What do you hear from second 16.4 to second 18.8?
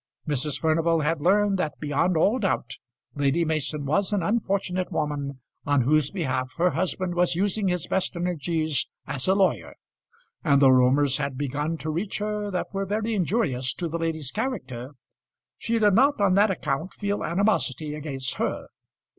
account feel animosity against her.